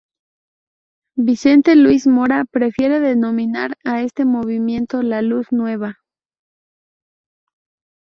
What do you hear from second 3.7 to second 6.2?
a este movimiento La Luz Nueva.